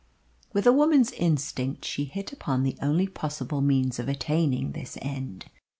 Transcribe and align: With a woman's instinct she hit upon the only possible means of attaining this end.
With 0.51 0.65
a 0.65 0.71
woman's 0.73 1.11
instinct 1.11 1.85
she 1.85 2.05
hit 2.05 2.33
upon 2.33 2.63
the 2.63 2.75
only 2.81 3.05
possible 3.07 3.61
means 3.61 3.99
of 3.99 4.07
attaining 4.09 4.71
this 4.71 4.97
end. 4.99 5.45